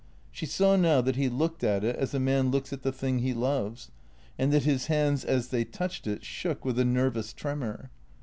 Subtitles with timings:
[0.31, 3.19] She saw now that he looked at it as a man looks at the thing
[3.19, 3.91] he loves,
[4.35, 7.91] and that his hands as they touched it shook with a nervous tremor.